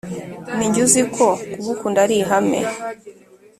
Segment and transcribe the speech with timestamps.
[0.55, 2.59] Ninjye uziko kugukunda ari ihame